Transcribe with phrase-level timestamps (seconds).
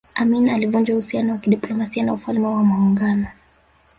[0.15, 3.27] Amin alivunja uhusiano wa kidiplomasia na Ufalme wa Maungano